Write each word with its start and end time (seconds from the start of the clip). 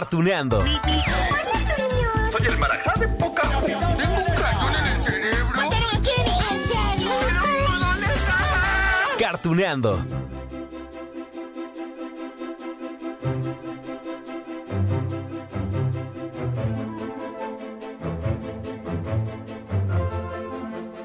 Cartuneando. 0.00 0.64
Soy 0.64 2.46
el 2.46 2.58
marajá 2.58 2.94
de 2.98 3.06
poca 3.06 3.42
Tengo 3.42 4.16
un 4.16 4.34
cañón 4.34 4.74
en 4.76 4.86
el 4.94 5.02
cerebro. 5.02 5.56
¿Mataron 5.56 5.90
a 5.90 6.00
Kenny? 6.00 6.38
¿En 6.50 6.62
serio? 6.66 7.10
¿Dónde 7.78 8.06
estaba? 8.06 9.18
Cartuneando. 9.18 10.02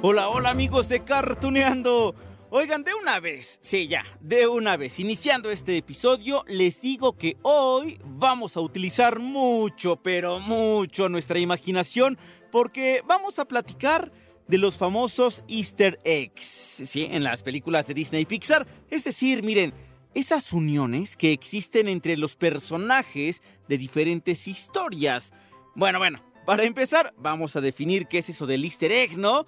Hola, 0.02 0.30
hola 0.30 0.52
amigos 0.52 0.88
de 0.88 1.04
Cartuneando. 1.04 2.16
Oigan, 2.57 2.85
de 2.85 2.93
una 2.93 3.19
vez, 3.19 3.59
sí, 3.61 3.89
ya, 3.89 4.05
de 4.21 4.48
una 4.48 4.77
vez, 4.77 5.01
iniciando 5.01 5.51
este 5.51 5.75
episodio, 5.75 6.45
les 6.48 6.79
digo 6.79 7.17
que 7.17 7.35
hoy 7.41 7.99
vamos 8.05 8.55
a 8.55 8.62
utilizar 8.62 9.20
mucho, 9.20 9.97
pero 9.97 10.39
mucho 10.39 11.09
nuestra 11.09 11.37
imaginación, 11.37 12.17
porque 12.53 13.03
vamos 13.05 13.39
a 13.39 13.45
platicar 13.45 14.09
de 14.47 14.57
los 14.57 14.77
famosos 14.77 15.43
Easter 15.49 15.99
eggs, 16.05 16.45
¿sí? 16.45 17.09
En 17.12 17.25
las 17.25 17.43
películas 17.43 17.87
de 17.87 17.93
Disney 17.93 18.21
y 18.21 18.25
Pixar. 18.25 18.65
Es 18.90 19.03
decir, 19.03 19.43
miren, 19.43 19.73
esas 20.13 20.53
uniones 20.53 21.17
que 21.17 21.34
existen 21.34 21.90
entre 21.90 22.15
los 22.15 22.37
personajes 22.37 23.41
de 23.67 23.77
diferentes 23.77 24.47
historias. 24.47 25.34
Bueno, 25.75 25.99
bueno, 25.99 26.23
para 26.45 26.63
empezar, 26.63 27.13
vamos 27.17 27.57
a 27.57 27.62
definir 27.62 28.07
qué 28.07 28.19
es 28.19 28.29
eso 28.29 28.45
del 28.45 28.63
Easter 28.63 28.93
egg, 28.93 29.17
¿no? 29.17 29.45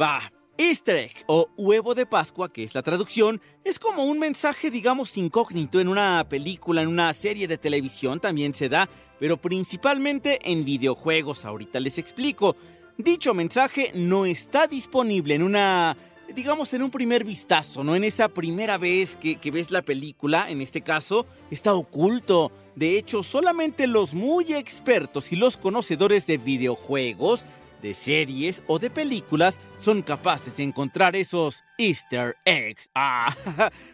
Va, 0.00 0.32
Easter 0.58 0.96
egg 0.96 1.24
o 1.26 1.48
huevo 1.56 1.94
de 1.94 2.06
Pascua, 2.06 2.50
que 2.50 2.64
es 2.64 2.74
la 2.74 2.82
traducción, 2.82 3.40
es 3.64 3.78
como 3.78 4.04
un 4.04 4.18
mensaje, 4.18 4.70
digamos, 4.70 5.16
incógnito 5.18 5.80
en 5.80 5.88
una 5.88 6.24
película, 6.28 6.82
en 6.82 6.88
una 6.88 7.12
serie 7.12 7.46
de 7.46 7.58
televisión 7.58 8.20
también 8.20 8.54
se 8.54 8.68
da, 8.68 8.88
pero 9.18 9.36
principalmente 9.36 10.38
en 10.50 10.64
videojuegos. 10.64 11.44
Ahorita 11.44 11.78
les 11.80 11.98
explico. 11.98 12.56
Dicho 12.96 13.34
mensaje 13.34 13.90
no 13.94 14.24
está 14.24 14.66
disponible 14.66 15.34
en 15.34 15.42
una, 15.42 15.94
digamos, 16.34 16.72
en 16.72 16.82
un 16.82 16.90
primer 16.90 17.24
vistazo, 17.24 17.84
no 17.84 17.94
en 17.94 18.04
esa 18.04 18.28
primera 18.28 18.78
vez 18.78 19.16
que, 19.16 19.36
que 19.36 19.50
ves 19.50 19.70
la 19.70 19.82
película, 19.82 20.50
en 20.50 20.62
este 20.62 20.80
caso, 20.80 21.26
está 21.50 21.74
oculto. 21.74 22.50
De 22.74 22.96
hecho, 22.96 23.22
solamente 23.22 23.86
los 23.86 24.14
muy 24.14 24.54
expertos 24.54 25.32
y 25.32 25.36
los 25.36 25.58
conocedores 25.58 26.26
de 26.26 26.38
videojuegos 26.38 27.44
de 27.82 27.94
series 27.94 28.62
o 28.66 28.78
de 28.78 28.90
películas 28.90 29.60
son 29.78 30.02
capaces 30.02 30.56
de 30.56 30.64
encontrar 30.64 31.16
esos 31.16 31.64
easter 31.78 32.36
eggs. 32.44 32.90
Ah, 32.98 33.34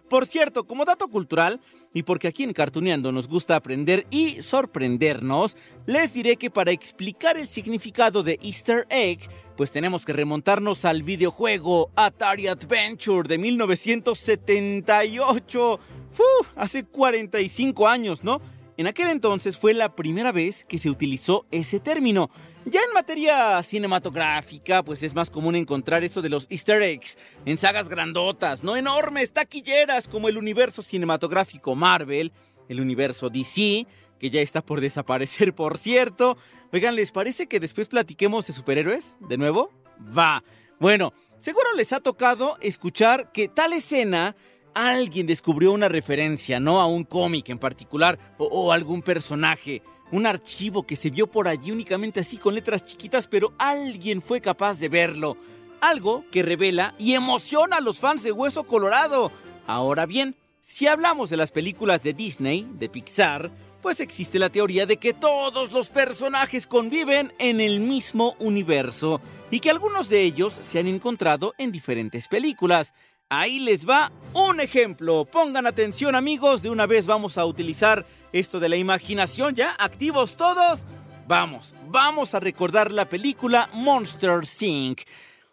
por 0.09 0.27
cierto, 0.27 0.65
como 0.65 0.85
dato 0.85 1.09
cultural, 1.09 1.61
y 1.95 2.03
porque 2.05 2.29
aquí 2.29 2.43
en 2.43 2.53
Cartuneando 2.53 3.13
nos 3.13 3.29
gusta 3.29 3.57
aprender 3.57 4.07
y 4.11 4.43
sorprendernos, 4.43 5.57
les 5.87 6.13
diré 6.15 6.37
que 6.37 6.51
para 6.51 6.73
explicar 6.73 7.37
el 7.37 7.47
significado 7.49 8.23
de 8.23 8.39
easter 8.43 8.87
egg, 8.89 9.19
pues 9.57 9.73
tenemos 9.73 10.07
que 10.07 10.13
remontarnos 10.13 10.85
al 10.85 11.03
videojuego 11.03 11.91
Atari 11.97 12.47
Adventure 12.47 13.29
de 13.29 13.39
1978. 13.39 15.81
¡Fu! 16.13 16.23
Hace 16.57 16.85
45 16.85 17.89
años, 17.89 18.23
¿no? 18.25 18.41
En 18.77 18.87
aquel 18.87 19.09
entonces 19.09 19.57
fue 19.59 19.75
la 19.75 19.95
primera 19.95 20.33
vez 20.33 20.65
que 20.65 20.79
se 20.79 20.89
utilizó 20.89 21.45
ese 21.51 21.79
término. 21.79 22.31
Ya 22.65 22.81
en 22.81 22.95
materia 22.95 23.61
cinematográfica, 23.65 24.85
pues 24.85 25.03
es 25.03 25.15
más 25.15 25.31
común 25.31 25.57
encontrar 25.57 26.05
eso 26.05 26.23
de 26.23 26.29
los 26.29 26.47
easter 26.49 26.81
eggs 26.81 27.19
en 27.45 27.59
sagas 27.59 27.89
grandotas, 27.89 28.63
no 28.63 28.77
enormes, 28.77 29.33
taquilleras 29.33 30.07
como 30.07 30.29
el 30.29 30.39
universo 30.39 30.81
cinematográfico 30.81 31.75
Marvel, 31.75 32.33
el 32.69 32.81
universo 32.81 33.31
DC, 33.31 33.87
que 34.21 34.31
ya 34.31 34.41
está 34.41 34.63
por 34.63 34.81
desaparecer, 34.81 35.55
por 35.57 35.77
cierto. 35.77 36.39
Oigan, 36.73 36.95
¿les 36.95 37.11
parece 37.11 37.49
que 37.49 37.59
después 37.59 37.89
platiquemos 37.89 38.47
de 38.47 38.53
superhéroes? 38.53 39.19
¿De 39.29 39.39
nuevo? 39.39 39.73
Va. 40.17 40.45
Bueno, 40.79 41.13
seguro 41.39 41.67
les 41.77 41.93
ha 41.93 41.99
tocado 41.99 42.59
escuchar 42.61 43.33
que 43.33 43.49
tal 43.49 43.73
escena 43.73 44.37
alguien 44.75 45.27
descubrió 45.27 45.73
una 45.73 45.89
referencia, 45.89 46.61
¿no? 46.61 46.81
A 46.81 46.87
un 46.87 47.05
cómic 47.05 47.49
en 47.49 47.59
particular 47.59 48.19
o, 48.39 48.73
algún 48.73 49.03
personaje 49.03 49.83
un 50.11 50.27
archivo 50.27 50.87
que 50.87 50.95
se 50.95 51.09
vio 51.09 51.27
por 51.27 51.49
allí 51.49 51.71
únicamente 51.73 52.21
así 52.21 52.37
con 52.37 52.55
letras 52.55 52.85
chiquitas, 52.85 53.27
pero 53.27 53.55
alguien 53.59 54.21
fue 54.21 54.43
capaz 54.43 54.79
de 54.79 54.91
verlo. 54.91 55.39
Algo 55.81 56.25
que 56.31 56.43
revela 56.43 56.95
y 56.99 57.15
emociona 57.15 57.79
a 57.79 57.81
los 57.81 57.99
fans 57.99 58.23
de 58.23 58.31
Hueso 58.31 58.65
Colorado. 58.65 59.33
Ahora 59.67 60.05
bien, 60.05 60.37
si 60.61 60.87
hablamos 60.87 61.31
de 61.31 61.39
las 61.39 61.51
películas 61.51 62.03
de 62.03 62.13
Disney, 62.13 62.69
de 62.75 62.91
Pixar, 62.91 63.51
pues 63.83 63.99
existe 64.01 64.39
la 64.39 64.49
teoría 64.49 64.87
de 64.87 64.99
que 64.99 65.13
todos 65.13 65.73
los 65.73 65.89
personajes 65.89 66.69
conviven 66.69 67.33
en 67.39 67.61
el 67.61 67.81
mismo 67.81 68.37
universo 68.39 69.21
y 69.51 69.59
que 69.59 69.71
algunos 69.71 70.09
de 70.09 70.23
ellos 70.23 70.57
se 70.61 70.79
han 70.79 70.87
encontrado 70.87 71.53
en 71.59 71.73
diferentes 71.73 72.29
películas. 72.29 72.95
Ahí 73.35 73.61
les 73.61 73.89
va 73.89 74.13
un 74.35 74.61
ejemplo. 74.61 75.25
Pongan 75.25 75.67
atención 75.67 76.15
amigos, 76.15 76.61
de 76.61 76.69
una 76.69 76.87
vez 76.87 77.07
vamos 77.07 77.39
a 77.39 77.47
utilizar 77.47 78.05
esto 78.31 78.61
de 78.61 78.69
la 78.69 78.77
imaginación 78.77 79.55
ya, 79.55 79.75
activos 79.79 80.37
todos. 80.37 80.85
Vamos, 81.27 81.75
vamos 81.89 82.35
a 82.35 82.41
recordar 82.41 82.93
la 82.93 83.09
película 83.09 83.71
Monster 83.73 84.43
Inc. 84.61 85.01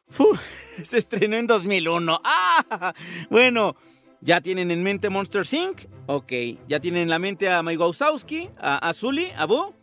Se 0.83 0.97
estrenó 0.97 1.37
en 1.37 1.47
2001. 1.47 2.19
¡Ah! 2.25 2.93
Bueno, 3.29 3.77
¿ya 4.19 4.41
tienen 4.41 4.71
en 4.71 4.83
mente 4.83 5.09
Monster 5.09 5.45
Inc? 5.49 5.85
Ok, 6.07 6.33
¿ya 6.67 6.81
tienen 6.81 7.03
en 7.03 7.09
la 7.09 7.19
mente 7.19 7.49
a 7.49 7.63
Mike 7.63 7.81
Wazowski, 7.81 8.49
a, 8.59 8.89
a 8.89 8.93
a 9.37 9.45
Boo? 9.45 9.73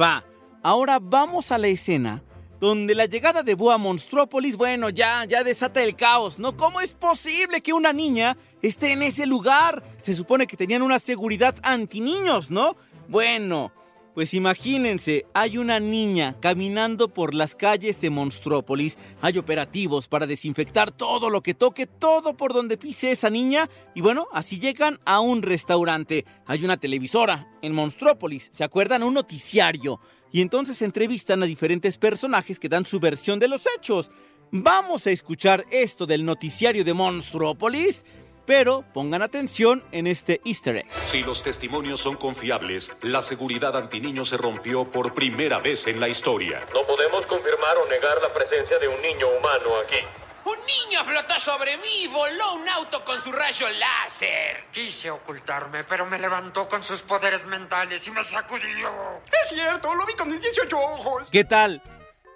Va, 0.00 0.24
ahora 0.62 1.00
vamos 1.00 1.50
a 1.50 1.58
la 1.58 1.66
escena 1.66 2.22
donde 2.60 2.94
la 2.94 3.06
llegada 3.06 3.42
de 3.42 3.54
Boo 3.54 3.70
a 3.70 3.78
Monstrópolis, 3.78 4.56
bueno, 4.56 4.90
ya, 4.90 5.24
ya 5.24 5.42
desata 5.42 5.82
el 5.82 5.96
caos, 5.96 6.38
¿no? 6.38 6.56
¿Cómo 6.56 6.82
es 6.82 6.92
posible 6.92 7.62
que 7.62 7.72
una 7.72 7.92
niña 7.92 8.36
esté 8.60 8.92
en 8.92 9.02
ese 9.02 9.24
lugar? 9.24 9.82
Se 10.02 10.14
supone 10.14 10.46
que 10.46 10.58
tenían 10.58 10.82
una 10.82 10.98
seguridad 10.98 11.56
anti-niños, 11.62 12.50
¿no? 12.50 12.76
Bueno, 13.08 13.72
pues 14.14 14.34
imagínense, 14.34 15.24
hay 15.32 15.56
una 15.56 15.80
niña 15.80 16.36
caminando 16.38 17.08
por 17.08 17.34
las 17.34 17.54
calles 17.54 17.98
de 18.02 18.10
Monstrópolis, 18.10 18.98
hay 19.22 19.38
operativos 19.38 20.08
para 20.08 20.26
desinfectar 20.26 20.90
todo 20.90 21.30
lo 21.30 21.42
que 21.42 21.54
toque, 21.54 21.86
todo 21.86 22.36
por 22.36 22.52
donde 22.52 22.76
pise 22.76 23.12
esa 23.12 23.30
niña, 23.30 23.70
y 23.94 24.02
bueno, 24.02 24.28
así 24.32 24.60
llegan 24.60 25.00
a 25.06 25.20
un 25.20 25.40
restaurante. 25.40 26.26
Hay 26.44 26.62
una 26.62 26.76
televisora 26.76 27.48
en 27.62 27.74
Monstrópolis, 27.74 28.50
¿se 28.52 28.64
acuerdan? 28.64 29.02
Un 29.02 29.14
noticiario 29.14 29.98
y 30.32 30.42
entonces 30.42 30.82
entrevistan 30.82 31.42
a 31.42 31.46
diferentes 31.46 31.98
personajes 31.98 32.58
que 32.58 32.68
dan 32.68 32.84
su 32.84 33.00
versión 33.00 33.38
de 33.38 33.48
los 33.48 33.62
hechos. 33.76 34.10
Vamos 34.52 35.06
a 35.06 35.10
escuchar 35.10 35.64
esto 35.70 36.06
del 36.06 36.24
noticiario 36.24 36.84
de 36.84 36.94
Monstruopolis, 36.94 38.04
pero 38.46 38.84
pongan 38.92 39.22
atención 39.22 39.84
en 39.92 40.06
este 40.06 40.40
easter 40.44 40.78
egg. 40.78 40.86
Si 41.06 41.22
los 41.22 41.42
testimonios 41.42 42.00
son 42.00 42.16
confiables, 42.16 42.96
la 43.02 43.22
seguridad 43.22 43.76
antiniño 43.76 44.24
se 44.24 44.36
rompió 44.36 44.90
por 44.90 45.14
primera 45.14 45.60
vez 45.60 45.86
en 45.86 46.00
la 46.00 46.08
historia. 46.08 46.58
No 46.74 46.82
podemos 46.82 47.26
confirmar 47.26 47.76
o 47.78 47.88
negar 47.88 48.20
la 48.20 48.32
presencia 48.34 48.78
de 48.78 48.88
un 48.88 49.00
niño 49.02 49.28
humano 49.38 49.70
aquí. 49.84 50.04
Un 50.50 50.56
niño 50.66 51.04
flotó 51.04 51.38
sobre 51.38 51.76
mí 51.76 52.02
y 52.02 52.06
voló 52.08 52.54
un 52.56 52.68
auto 52.70 53.04
con 53.04 53.20
su 53.20 53.30
rayo 53.30 53.66
láser. 53.78 54.64
Quise 54.72 55.10
ocultarme, 55.10 55.84
pero 55.84 56.06
me 56.06 56.18
levantó 56.18 56.66
con 56.66 56.82
sus 56.82 57.02
poderes 57.02 57.46
mentales 57.46 58.04
y 58.08 58.10
me 58.10 58.22
sacudió. 58.22 59.20
Es 59.42 59.50
cierto, 59.50 59.94
lo 59.94 60.04
vi 60.06 60.14
con 60.14 60.28
mis 60.28 60.40
18 60.40 60.76
ojos. 60.76 61.28
¿Qué 61.30 61.44
tal? 61.44 61.80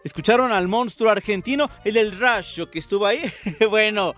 ¿Escucharon 0.05 0.53
al 0.53 0.69
monstruo 0.69 1.11
argentino, 1.11 1.69
el 1.85 1.95
del 1.95 2.21
rayo 2.21 2.71
que 2.71 2.79
estuvo 2.79 3.05
ahí? 3.05 3.23
bueno, 3.69 4.15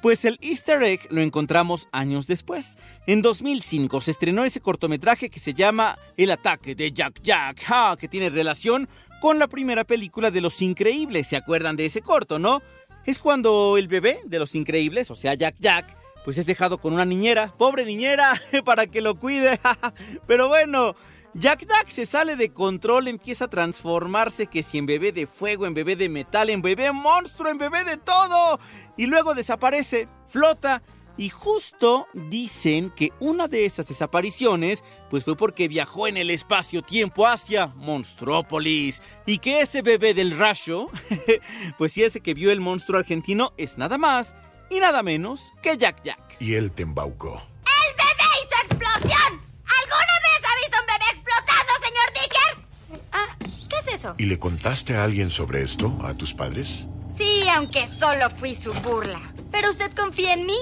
pues 0.00 0.24
el 0.24 0.38
easter 0.40 0.82
egg 0.82 1.06
lo 1.10 1.20
encontramos 1.20 1.88
años 1.92 2.26
después. 2.26 2.78
En 3.06 3.20
2005 3.20 4.00
se 4.00 4.12
estrenó 4.12 4.44
ese 4.44 4.60
cortometraje 4.60 5.28
que 5.28 5.40
se 5.40 5.52
llama 5.52 5.98
El 6.16 6.30
ataque 6.30 6.74
de 6.74 6.92
Jack 6.92 7.20
Jack, 7.20 7.62
ja, 7.62 7.96
que 7.98 8.08
tiene 8.08 8.30
relación 8.30 8.88
con 9.20 9.38
la 9.38 9.48
primera 9.48 9.84
película 9.84 10.30
de 10.30 10.42
Los 10.42 10.62
Increíbles. 10.62 11.28
¿Se 11.28 11.36
acuerdan 11.36 11.76
de 11.76 11.86
ese 11.86 12.02
corto, 12.02 12.38
no? 12.38 12.62
Es 13.06 13.18
cuando 13.18 13.76
el 13.76 13.88
bebé 13.88 14.20
de 14.24 14.38
los 14.38 14.54
increíbles, 14.54 15.10
o 15.10 15.16
sea, 15.16 15.34
Jack 15.34 15.56
Jack, 15.58 15.96
pues 16.24 16.38
es 16.38 16.46
dejado 16.46 16.78
con 16.78 16.94
una 16.94 17.04
niñera, 17.04 17.52
pobre 17.56 17.84
niñera, 17.84 18.32
para 18.64 18.86
que 18.86 19.00
lo 19.00 19.18
cuide. 19.18 19.60
Pero 20.26 20.48
bueno, 20.48 20.96
Jack 21.34 21.66
Jack 21.66 21.88
se 21.88 22.06
sale 22.06 22.36
de 22.36 22.50
control, 22.50 23.08
empieza 23.08 23.46
a 23.46 23.50
transformarse 23.50 24.46
que 24.46 24.62
si 24.62 24.78
en 24.78 24.86
bebé 24.86 25.12
de 25.12 25.26
fuego, 25.26 25.66
en 25.66 25.74
bebé 25.74 25.96
de 25.96 26.08
metal, 26.08 26.48
en 26.48 26.62
bebé 26.62 26.92
monstruo, 26.92 27.50
en 27.50 27.58
bebé 27.58 27.84
de 27.84 27.96
todo. 27.96 28.58
Y 28.96 29.06
luego 29.06 29.34
desaparece, 29.34 30.08
flota. 30.26 30.82
Y 31.16 31.28
justo 31.28 32.08
dicen 32.12 32.90
que 32.90 33.12
una 33.20 33.46
de 33.46 33.64
esas 33.64 33.86
desapariciones 33.86 34.82
pues 35.10 35.24
fue 35.24 35.36
porque 35.36 35.68
viajó 35.68 36.08
en 36.08 36.16
el 36.16 36.30
espacio-tiempo 36.30 37.26
hacia 37.26 37.68
Monstrópolis. 37.68 39.00
Y 39.26 39.38
que 39.38 39.60
ese 39.60 39.82
bebé 39.82 40.14
del 40.14 40.36
rayo, 40.36 40.90
pues 41.78 41.92
sí, 41.92 42.02
ese 42.02 42.20
que 42.20 42.34
vio 42.34 42.50
el 42.50 42.60
monstruo 42.60 42.98
argentino 42.98 43.52
es 43.56 43.78
nada 43.78 43.96
más 43.96 44.34
y 44.70 44.80
nada 44.80 45.02
menos 45.02 45.52
que 45.62 45.76
Jack 45.76 46.02
Jack. 46.02 46.36
Y 46.40 46.54
él 46.54 46.72
te 46.72 46.82
embaucó. 46.82 47.34
¡El 47.34 47.94
bebé 47.96 48.30
hizo 48.42 48.66
explosión! 48.66 49.32
¿Alguna 49.32 50.14
vez 50.24 50.40
ha 50.42 50.56
visto 50.56 50.78
un 50.80 50.86
bebé 50.86 51.06
explotado, 51.12 51.70
señor 51.84 52.08
Dicker? 52.14 53.08
Ah, 53.12 53.36
¿qué 53.70 53.76
es 53.78 53.98
eso? 54.00 54.14
¿Y 54.18 54.26
le 54.26 54.38
contaste 54.38 54.96
a 54.96 55.04
alguien 55.04 55.30
sobre 55.30 55.62
esto, 55.62 55.96
a 56.02 56.14
tus 56.14 56.34
padres? 56.34 56.80
Sí, 57.16 57.44
aunque 57.54 57.86
solo 57.86 58.28
fui 58.30 58.56
su 58.56 58.72
burla. 58.74 59.20
¿Pero 59.52 59.70
usted 59.70 59.92
confía 59.94 60.32
en 60.32 60.46
mí? 60.46 60.56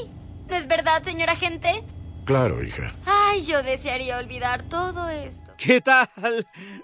¿No 0.52 0.58
es 0.58 0.68
verdad, 0.68 1.02
señora 1.02 1.34
gente? 1.34 1.82
Claro, 2.26 2.62
hija. 2.62 2.92
Ay, 3.06 3.42
yo 3.46 3.62
desearía 3.62 4.18
olvidar 4.18 4.62
todo 4.62 5.08
esto. 5.08 5.50
¿Qué 5.56 5.80
tal? 5.80 6.10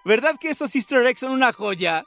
¿Verdad 0.07 0.37
que 0.41 0.49
esos 0.49 0.75
easter 0.75 1.05
eggs 1.07 1.21
son 1.21 1.33
una 1.33 1.53
joya? 1.53 2.07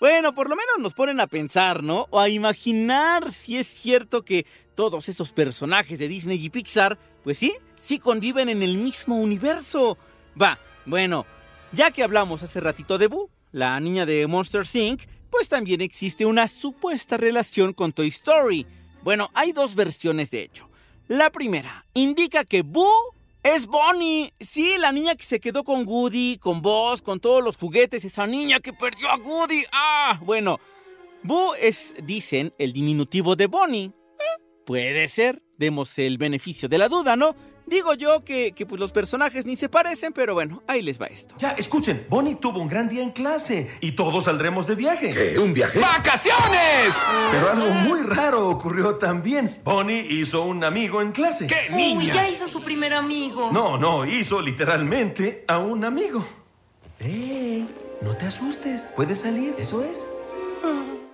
Bueno, 0.00 0.34
por 0.34 0.50
lo 0.50 0.56
menos 0.56 0.78
nos 0.80 0.94
ponen 0.94 1.20
a 1.20 1.28
pensar, 1.28 1.84
¿no? 1.84 2.08
O 2.10 2.18
a 2.18 2.28
imaginar 2.28 3.30
si 3.30 3.56
es 3.56 3.68
cierto 3.68 4.24
que 4.24 4.46
todos 4.74 5.08
esos 5.08 5.30
personajes 5.30 6.00
de 6.00 6.08
Disney 6.08 6.44
y 6.44 6.50
Pixar, 6.50 6.98
pues 7.22 7.38
sí, 7.38 7.54
sí 7.76 8.00
conviven 8.00 8.48
en 8.48 8.64
el 8.64 8.76
mismo 8.76 9.14
universo. 9.14 9.98
Va, 10.42 10.58
bueno, 10.86 11.24
ya 11.70 11.92
que 11.92 12.02
hablamos 12.02 12.42
hace 12.42 12.58
ratito 12.58 12.98
de 12.98 13.06
Boo, 13.06 13.30
la 13.52 13.78
niña 13.78 14.06
de 14.06 14.26
Monster 14.26 14.66
Inc., 14.74 15.02
pues 15.30 15.48
también 15.48 15.82
existe 15.82 16.26
una 16.26 16.48
supuesta 16.48 17.16
relación 17.16 17.74
con 17.74 17.92
Toy 17.92 18.08
Story. 18.08 18.66
Bueno, 19.04 19.30
hay 19.34 19.52
dos 19.52 19.76
versiones 19.76 20.32
de 20.32 20.42
hecho. 20.42 20.68
La 21.08 21.30
primera 21.30 21.86
indica 21.94 22.44
que 22.44 22.62
Boo 22.62 23.14
es 23.44 23.66
Bonnie. 23.66 24.34
Sí, 24.40 24.74
la 24.78 24.90
niña 24.90 25.14
que 25.14 25.22
se 25.22 25.38
quedó 25.38 25.62
con 25.62 25.86
Woody, 25.86 26.36
con 26.38 26.62
Buzz, 26.62 27.00
con 27.00 27.20
todos 27.20 27.44
los 27.44 27.56
juguetes. 27.56 28.04
Esa 28.04 28.26
niña 28.26 28.58
que 28.58 28.72
perdió 28.72 29.08
a 29.08 29.16
Woody. 29.16 29.62
Ah, 29.72 30.18
bueno. 30.24 30.58
Boo 31.22 31.54
es, 31.54 31.94
dicen, 32.02 32.52
el 32.58 32.72
diminutivo 32.72 33.36
de 33.36 33.46
Bonnie. 33.46 33.86
Eh, 33.86 34.42
puede 34.64 35.06
ser. 35.06 35.42
Demos 35.58 35.96
el 35.98 36.18
beneficio 36.18 36.68
de 36.68 36.78
la 36.78 36.88
duda, 36.88 37.14
¿no? 37.14 37.36
Digo 37.66 37.94
yo 37.94 38.24
que, 38.24 38.52
que, 38.52 38.64
pues 38.64 38.80
los 38.80 38.92
personajes 38.92 39.44
ni 39.44 39.56
se 39.56 39.68
parecen, 39.68 40.12
pero 40.12 40.34
bueno, 40.34 40.62
ahí 40.68 40.82
les 40.82 41.00
va 41.00 41.06
esto. 41.06 41.34
Ya, 41.38 41.50
escuchen, 41.50 42.06
Bonnie 42.08 42.36
tuvo 42.36 42.60
un 42.60 42.68
gran 42.68 42.88
día 42.88 43.02
en 43.02 43.10
clase 43.10 43.68
y 43.80 43.92
todos 43.92 44.24
saldremos 44.24 44.68
de 44.68 44.76
viaje. 44.76 45.10
¿Qué? 45.10 45.38
¿Un 45.38 45.52
viaje? 45.52 45.80
¡Vacaciones! 45.80 47.04
Pero 47.32 47.50
algo 47.50 47.70
muy 47.70 48.02
raro 48.04 48.48
ocurrió 48.48 48.96
también. 48.96 49.52
Bonnie 49.64 50.06
hizo 50.08 50.42
un 50.42 50.62
amigo 50.62 51.02
en 51.02 51.10
clase. 51.10 51.48
¡Qué 51.48 51.74
niña! 51.74 51.98
Uy, 51.98 52.06
ya 52.06 52.28
hizo 52.28 52.46
su 52.46 52.62
primer 52.62 52.94
amigo. 52.94 53.50
No, 53.52 53.76
no, 53.76 54.06
hizo 54.06 54.40
literalmente 54.40 55.44
a 55.48 55.58
un 55.58 55.84
amigo. 55.84 56.24
¡Eh! 57.00 57.66
No 58.00 58.16
te 58.16 58.26
asustes, 58.26 58.88
puedes 58.94 59.20
salir, 59.22 59.54
eso 59.58 59.82
es. 59.82 60.06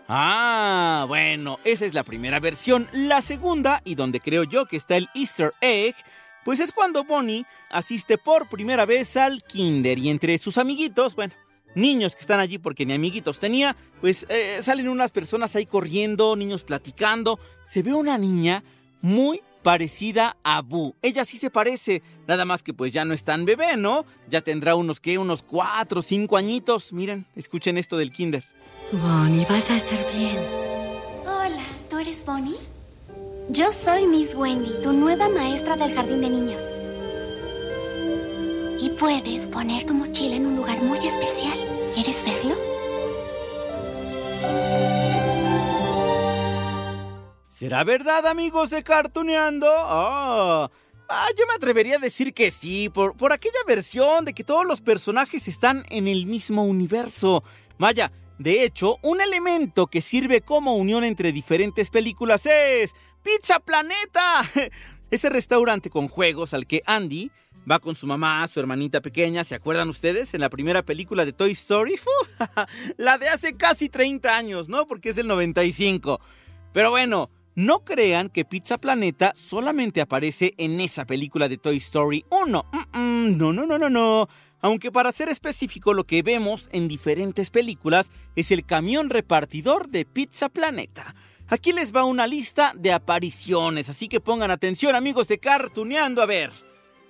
Ah, 0.08 1.06
bueno, 1.08 1.58
esa 1.64 1.86
es 1.86 1.94
la 1.94 2.02
primera 2.02 2.38
versión. 2.40 2.88
La 2.92 3.22
segunda, 3.22 3.80
y 3.84 3.94
donde 3.94 4.20
creo 4.20 4.44
yo 4.44 4.66
que 4.66 4.76
está 4.76 4.96
el 4.96 5.08
Easter 5.14 5.54
egg, 5.60 5.94
pues 6.44 6.60
es 6.60 6.72
cuando 6.72 7.04
Bonnie 7.04 7.46
asiste 7.70 8.18
por 8.18 8.48
primera 8.48 8.86
vez 8.86 9.16
al 9.16 9.42
kinder 9.42 9.98
y 9.98 10.10
entre 10.10 10.38
sus 10.38 10.58
amiguitos, 10.58 11.14
bueno, 11.14 11.34
niños 11.74 12.14
que 12.14 12.20
están 12.20 12.40
allí 12.40 12.58
porque 12.58 12.86
ni 12.86 12.94
amiguitos 12.94 13.38
tenía, 13.38 13.76
pues 14.00 14.26
eh, 14.28 14.58
salen 14.62 14.88
unas 14.88 15.10
personas 15.10 15.56
ahí 15.56 15.66
corriendo, 15.66 16.36
niños 16.36 16.64
platicando. 16.64 17.38
Se 17.64 17.82
ve 17.82 17.94
una 17.94 18.18
niña 18.18 18.62
muy 19.00 19.42
parecida 19.62 20.36
a 20.42 20.60
Boo. 20.62 20.94
Ella 21.02 21.24
sí 21.24 21.38
se 21.38 21.50
parece, 21.50 22.02
nada 22.26 22.44
más 22.44 22.62
que 22.62 22.74
pues 22.74 22.92
ya 22.92 23.04
no 23.04 23.14
es 23.14 23.24
tan 23.24 23.44
bebé, 23.44 23.76
¿no? 23.76 24.04
Ya 24.28 24.40
tendrá 24.40 24.74
unos 24.74 25.00
que 25.00 25.18
unos 25.18 25.42
cuatro 25.42 26.00
o 26.00 26.02
cinco 26.02 26.36
añitos. 26.36 26.92
Miren, 26.92 27.26
escuchen 27.36 27.78
esto 27.78 27.96
del 27.96 28.10
kinder. 28.10 28.44
Bonnie, 28.90 29.46
vas 29.48 29.70
a 29.70 29.76
estar 29.76 29.98
bien. 30.16 30.36
Hola, 31.24 31.62
¿tú 31.88 31.98
eres 31.98 32.24
Bonnie? 32.26 32.56
Yo 33.48 33.72
soy 33.72 34.06
Miss 34.06 34.34
Wendy, 34.34 34.70
tu 34.82 34.92
nueva 34.92 35.28
maestra 35.28 35.76
del 35.76 35.92
jardín 35.92 36.20
de 36.20 36.30
niños. 36.30 36.62
Y 38.80 38.88
puedes 38.90 39.48
poner 39.48 39.84
tu 39.84 39.94
mochila 39.94 40.36
en 40.36 40.46
un 40.46 40.56
lugar 40.56 40.80
muy 40.82 40.98
especial. 40.98 41.58
¿Quieres 41.92 42.24
verlo? 42.24 42.56
¿Será 47.48 47.84
verdad, 47.84 48.26
amigos 48.26 48.70
de 48.70 48.82
Cartuneando? 48.82 49.68
Ah, 49.68 50.70
ah, 51.08 51.28
yo 51.36 51.46
me 51.46 51.54
atrevería 51.54 51.96
a 51.96 51.98
decir 51.98 52.32
que 52.32 52.50
sí, 52.50 52.88
por, 52.88 53.16
por 53.16 53.32
aquella 53.32 53.58
versión 53.66 54.24
de 54.24 54.34
que 54.34 54.44
todos 54.44 54.64
los 54.64 54.80
personajes 54.80 55.48
están 55.48 55.84
en 55.90 56.06
el 56.06 56.26
mismo 56.26 56.64
universo. 56.64 57.44
Vaya, 57.78 58.12
de 58.38 58.64
hecho, 58.64 58.96
un 59.02 59.20
elemento 59.20 59.86
que 59.86 60.00
sirve 60.00 60.40
como 60.40 60.76
unión 60.76 61.04
entre 61.04 61.32
diferentes 61.32 61.90
películas 61.90 62.46
es 62.46 62.92
Pizza 63.22 63.60
Planeta. 63.60 64.42
Ese 65.10 65.28
restaurante 65.28 65.90
con 65.90 66.08
juegos 66.08 66.54
al 66.54 66.66
que 66.66 66.82
Andy 66.86 67.30
va 67.70 67.78
con 67.78 67.94
su 67.94 68.06
mamá, 68.06 68.46
su 68.48 68.60
hermanita 68.60 69.00
pequeña, 69.00 69.44
¿se 69.44 69.54
acuerdan 69.54 69.88
ustedes? 69.88 70.34
En 70.34 70.40
la 70.40 70.48
primera 70.48 70.82
película 70.82 71.24
de 71.24 71.32
Toy 71.32 71.52
Story. 71.52 71.96
la 72.96 73.18
de 73.18 73.28
hace 73.28 73.54
casi 73.56 73.88
30 73.88 74.36
años, 74.36 74.68
¿no? 74.68 74.86
Porque 74.86 75.10
es 75.10 75.16
del 75.16 75.28
95. 75.28 76.20
Pero 76.72 76.90
bueno, 76.90 77.30
no 77.54 77.84
crean 77.84 78.30
que 78.30 78.44
Pizza 78.44 78.78
Planeta 78.78 79.32
solamente 79.36 80.00
aparece 80.00 80.54
en 80.56 80.80
esa 80.80 81.04
película 81.04 81.48
de 81.48 81.58
Toy 81.58 81.76
Story 81.76 82.24
1. 82.30 82.64
Mm 82.72 82.78
-mm, 82.78 83.36
no, 83.36 83.52
no, 83.52 83.66
no, 83.66 83.78
no, 83.78 83.90
no. 83.90 84.28
Aunque 84.62 84.92
para 84.92 85.10
ser 85.10 85.28
específico, 85.28 85.92
lo 85.92 86.04
que 86.04 86.22
vemos 86.22 86.68
en 86.72 86.86
diferentes 86.86 87.50
películas 87.50 88.12
es 88.36 88.52
el 88.52 88.64
camión 88.64 89.10
repartidor 89.10 89.88
de 89.88 90.04
Pizza 90.04 90.48
Planeta. 90.48 91.16
Aquí 91.48 91.72
les 91.72 91.94
va 91.94 92.04
una 92.04 92.28
lista 92.28 92.72
de 92.76 92.92
apariciones, 92.92 93.88
así 93.88 94.08
que 94.08 94.20
pongan 94.20 94.52
atención 94.52 94.94
amigos 94.94 95.26
de 95.26 95.38
Cartuneando 95.38 96.22
a 96.22 96.26
ver. 96.26 96.52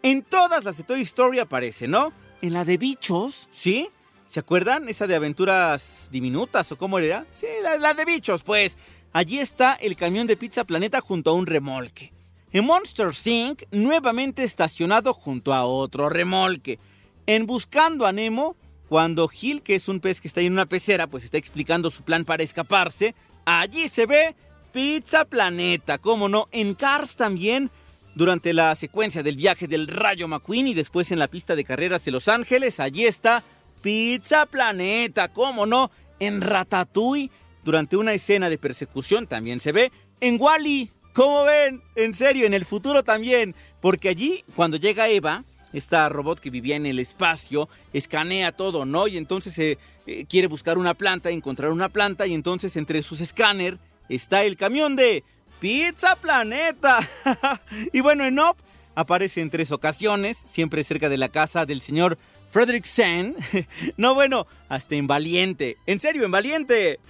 En 0.03 0.23
todas 0.23 0.65
las 0.65 0.79
de 0.79 0.85
Toy 0.85 1.03
Story 1.03 1.41
aparece, 1.41 1.87
¿no? 1.87 2.15
En 2.41 2.55
la 2.55 2.65
de 2.65 2.79
bichos, 2.79 3.49
¿sí? 3.53 3.91
¿Se 4.27 4.41
acuerdan? 4.41 4.89
Esa 4.89 5.07
de 5.07 5.15
aventuras 5.15 6.09
diminutas 6.11 6.73
o 6.73 6.79
cómo 6.79 6.99
era? 6.99 7.27
Sí, 7.35 7.47
la, 7.63 7.77
la 7.77 7.93
de 7.93 8.07
bichos, 8.07 8.43
pues. 8.43 8.79
Allí 9.13 9.39
está 9.41 9.75
el 9.75 9.95
camión 9.95 10.27
de 10.27 10.39
Pizza 10.39 10.65
Planeta 10.65 11.03
junto 11.03 11.31
a 11.31 11.35
un 11.35 11.45
remolque. 11.45 12.15
En 12.51 12.65
Monster 12.65 13.11
Inc., 13.27 13.65
nuevamente 13.71 14.43
estacionado 14.43 15.13
junto 15.13 15.53
a 15.53 15.67
otro 15.67 16.09
remolque. 16.09 16.79
En 17.27 17.47
Buscando 17.47 18.07
a 18.07 18.13
Nemo, 18.13 18.57
cuando 18.89 19.29
Gil, 19.29 19.63
que 19.63 19.77
es 19.77 19.89
un 19.89 20.01
pez 20.01 20.21
que 20.21 20.29
está 20.29 20.41
en 20.41 20.53
una 20.53 20.67
pecera, 20.67 21.07
pues 21.07 21.25
está 21.25 21.39
explicando 21.39 21.91
su 21.91 22.03
plan 22.03 22.25
para 22.25 22.43
escaparse, 22.43 23.15
allí 23.45 23.89
se 23.89 24.07
ve 24.07 24.35
Pizza 24.73 25.25
Planeta, 25.25 25.99
cómo 25.99 26.29
no, 26.29 26.49
en 26.51 26.75
Cars 26.75 27.17
también, 27.17 27.71
durante 28.15 28.53
la 28.53 28.75
secuencia 28.75 29.23
del 29.23 29.37
viaje 29.37 29.69
del 29.69 29.87
Rayo 29.87 30.29
McQueen 30.29 30.67
y 30.67 30.75
después 30.75 31.13
en 31.13 31.19
la 31.19 31.29
pista 31.29 31.55
de 31.55 31.65
carreras 31.65 32.05
de 32.05 32.11
Los 32.11 32.29
Ángeles, 32.29 32.81
allí 32.81 33.07
está 33.07 33.45
Pizza 33.83 34.47
Planeta, 34.47 35.29
cómo 35.29 35.65
no, 35.65 35.91
en 36.19 36.41
Ratatouille, 36.41 37.31
durante 37.65 37.97
una 37.97 38.13
escena 38.13 38.51
de 38.51 38.59
persecución 38.59 39.29
también 39.29 39.61
se 39.61 39.73
ve, 39.73 39.93
en 40.21 40.41
Wally, 40.41 40.91
¿cómo 41.15 41.45
ven? 41.45 41.83
En 41.95 42.15
serio, 42.15 42.47
en 42.47 42.55
el 42.55 42.65
futuro 42.65 43.05
también, 43.05 43.55
porque 43.81 44.09
allí, 44.09 44.45
cuando 44.57 44.77
llega 44.77 45.09
Eva, 45.09 45.45
esta 45.73 46.09
robot 46.09 46.41
que 46.41 46.51
vivía 46.51 46.77
en 46.77 46.87
el 46.87 46.99
espacio, 46.99 47.69
escanea 47.93 48.53
todo, 48.53 48.85
¿no? 48.85 49.09
Y 49.09 49.17
entonces 49.17 49.59
eh, 49.59 49.79
eh, 50.07 50.25
quiere 50.27 50.49
buscar 50.49 50.79
una 50.79 50.95
planta, 50.95 51.31
encontrar 51.31 51.71
una 51.71 51.89
planta, 51.89 52.27
y 52.27 52.35
entonces 52.35 52.77
entre 52.77 53.03
sus 53.03 53.21
escáner 53.21 53.79
está 54.09 54.45
el 54.45 54.57
camión 54.57 54.97
de 54.97 55.25
Pizza 55.61 56.17
Planeta. 56.17 56.99
y 57.93 58.01
bueno, 58.01 58.25
en 58.25 58.39
Up 58.39 58.57
aparece 58.95 59.41
en 59.41 59.51
tres 59.51 59.71
ocasiones, 59.73 60.37
siempre 60.45 60.85
cerca 60.85 61.09
de 61.09 61.19
la 61.19 61.29
casa 61.29 61.67
del 61.67 61.81
señor 61.81 62.19
Frederick 62.51 62.85
Sen. 62.85 63.37
no, 63.97 64.15
bueno, 64.15 64.47
hasta 64.69 64.95
en 64.95 65.07
Valiente. 65.07 65.79
En 65.87 65.99
serio, 65.99 66.25
en 66.25 66.31
Valiente. 66.31 67.01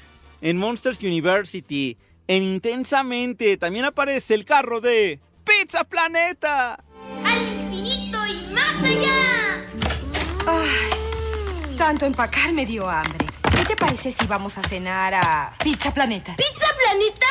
En 0.41 0.57
Monsters 0.57 1.03
University. 1.03 1.97
En 2.29 2.43
Intensamente 2.43 3.57
también 3.57 3.85
aparece 3.85 4.35
el 4.35 4.45
carro 4.45 4.81
de 4.81 5.21
Pizza 5.45 5.85
Planeta. 5.85 6.83
¡Basta 8.83 9.01
ya! 9.01 9.65
Ay, 10.47 11.77
tanto 11.79 12.05
empacar 12.05 12.53
me 12.53 12.67
dio 12.67 12.89
hambre. 12.89 13.27
¿Qué 13.57 13.65
te 13.65 13.77
parece 13.77 14.11
si 14.11 14.27
vamos 14.27 14.59
a 14.59 14.63
cenar 14.63 15.15
a 15.15 15.55
Pizza 15.63 15.95
Planeta? 15.95 16.35
¿Pizza 16.37 16.67
Planeta? 16.77 17.27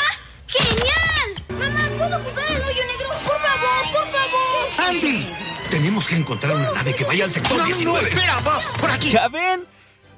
¡Genial! 0.48 1.44
Mamá, 1.50 1.82
¿puedo 1.98 2.20
jugar 2.20 2.52
al 2.52 2.62
hoyo 2.62 2.84
negro? 2.88 3.10
Por 3.10 3.38
favor, 3.38 3.92
por 3.92 4.08
favor. 4.08 4.90
¡Andy! 4.90 5.28
Tenemos 5.70 6.08
que 6.08 6.16
encontrar 6.16 6.56
una 6.56 6.72
nave 6.72 6.96
que 6.96 7.04
vaya 7.04 7.26
al 7.26 7.32
sector 7.32 7.58
no, 7.58 7.66
19. 7.66 8.02
No, 8.02 8.08
espera, 8.08 8.40
vas, 8.46 8.74
por 8.80 8.90
aquí. 8.90 9.10
¿Ya 9.12 9.28
ven? 9.28 9.68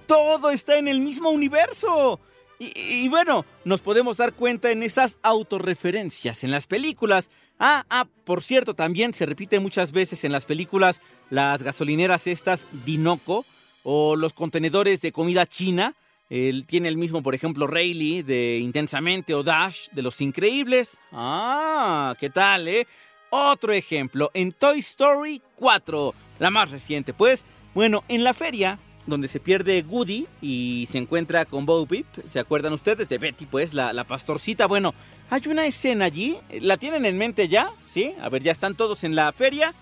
Todo 0.05 0.51
está 0.51 0.77
en 0.77 0.87
el 0.87 0.99
mismo 0.99 1.29
universo. 1.29 2.19
Y, 2.59 3.09
bueno, 3.09 3.45
nos 3.65 3.81
podemos 3.81 4.17
dar 4.17 4.33
cuenta 4.33 4.71
en 4.71 4.83
esas 4.83 5.19
autorreferencias 5.21 6.43
en 6.43 6.51
las 6.51 6.67
películas. 6.67 7.29
Ah, 7.59 7.85
ah, 7.89 8.07
por 8.23 8.41
cierto, 8.41 8.73
también 8.73 9.13
se 9.13 9.25
repite 9.25 9.59
muchas 9.59 9.91
veces 9.91 10.23
en 10.23 10.31
las 10.31 10.45
películas 10.45 11.01
las 11.29 11.63
gasolineras 11.63 12.27
estas 12.27 12.67
Dinoco 12.85 13.45
o 13.83 14.15
los 14.15 14.33
contenedores 14.33 15.01
de 15.01 15.11
comida 15.11 15.45
china. 15.45 15.93
Tiene 16.29 16.87
el 16.87 16.97
mismo, 16.97 17.21
por 17.21 17.35
ejemplo, 17.35 17.67
Rayleigh 17.67 18.23
de 18.23 18.57
Intensamente 18.57 19.35
o 19.35 19.43
Dash 19.43 19.89
de 19.91 20.01
Los 20.01 20.19
Increíbles. 20.21 20.97
Ah, 21.11 22.15
¿qué 22.19 22.29
tal, 22.29 22.67
eh? 22.67 22.87
Otro 23.29 23.71
ejemplo, 23.73 24.31
en 24.33 24.51
Toy 24.51 24.79
Story 24.79 25.41
4, 25.55 26.13
la 26.39 26.49
más 26.49 26.71
reciente, 26.71 27.13
pues. 27.13 27.43
Bueno, 27.73 28.03
en 28.07 28.23
la 28.23 28.33
feria, 28.33 28.79
donde 29.05 29.27
se 29.27 29.39
pierde 29.39 29.83
Woody 29.87 30.27
y 30.41 30.87
se 30.89 30.97
encuentra 30.97 31.45
con 31.45 31.65
Bo 31.65 31.85
Peep, 31.85 32.05
¿se 32.25 32.39
acuerdan 32.39 32.73
ustedes 32.73 33.09
de 33.09 33.17
Betty, 33.17 33.45
pues, 33.45 33.73
la, 33.73 33.93
la 33.93 34.03
pastorcita? 34.03 34.67
Bueno, 34.67 34.93
hay 35.29 35.41
una 35.47 35.65
escena 35.65 36.05
allí, 36.05 36.37
¿la 36.61 36.77
tienen 36.77 37.05
en 37.05 37.17
mente 37.17 37.47
ya? 37.47 37.71
¿Sí? 37.83 38.13
A 38.21 38.29
ver, 38.29 38.43
ya 38.43 38.51
están 38.51 38.75
todos 38.75 39.03
en 39.03 39.15
la 39.15 39.31
feria. 39.33 39.73